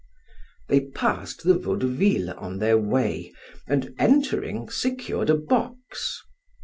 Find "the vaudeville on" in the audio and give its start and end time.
1.43-2.57